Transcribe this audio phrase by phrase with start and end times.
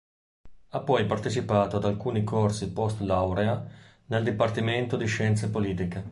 [0.69, 3.63] Ha poi partecipato ad alcuni corsi post-laurea
[4.07, 5.99] nel dipartimento di scienze politiche.